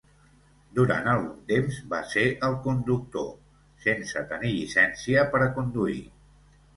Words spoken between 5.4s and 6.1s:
a conduir.